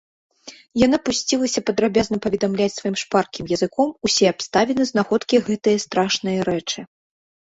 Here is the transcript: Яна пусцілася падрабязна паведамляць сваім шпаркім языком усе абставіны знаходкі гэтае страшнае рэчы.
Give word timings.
Яна 0.83 0.97
пусцілася 1.07 1.61
падрабязна 1.67 2.17
паведамляць 2.27 2.71
сваім 2.77 2.95
шпаркім 3.01 3.45
языком 3.57 3.89
усе 4.09 4.25
абставіны 4.33 4.83
знаходкі 4.93 5.43
гэтае 5.51 5.75
страшнае 5.87 6.39
рэчы. 6.49 6.79